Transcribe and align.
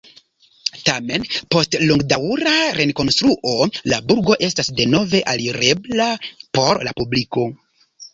Tamen 0.85 1.25
post 1.55 1.75
longdaŭra 1.89 2.53
rekonstruo 2.77 3.67
la 3.93 3.99
burgo 4.07 4.37
estas 4.47 4.71
denove 4.79 5.21
alirebla 5.35 6.09
por 6.59 6.81
la 6.89 6.95
publiko. 7.03 7.45